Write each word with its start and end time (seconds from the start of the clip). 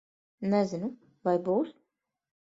Nezinu. 0.53 0.89
Vai 1.29 1.33
būs? 1.49 1.75